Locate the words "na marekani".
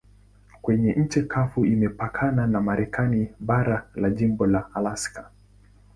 2.47-3.29